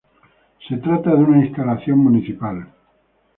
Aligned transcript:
Se 0.67 0.77
trata 0.77 1.11
de 1.11 1.17
una 1.23 1.45
instalación 1.45 1.99
municipal. 1.99 2.67